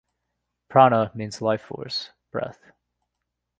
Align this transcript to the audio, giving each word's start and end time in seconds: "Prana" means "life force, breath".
"Prana" 0.67 1.11
means 1.13 1.43
"life 1.43 1.61
force, 1.61 2.09
breath". 2.31 2.71